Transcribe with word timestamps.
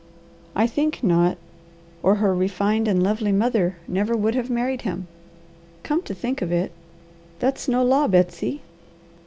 I 0.55 0.65
think 0.65 1.03
not 1.03 1.37
or 2.01 2.15
her 2.15 2.33
refined 2.33 2.87
and 2.87 3.03
lovely 3.03 3.31
mother 3.31 3.75
never 3.87 4.17
would 4.17 4.33
have 4.33 4.49
married 4.49 4.81
him. 4.81 5.05
Come 5.83 6.01
to 6.01 6.15
think 6.15 6.41
of 6.41 6.51
it, 6.51 6.71
that's 7.37 7.67
no 7.67 7.83
law, 7.83 8.07
Betsy. 8.07 8.63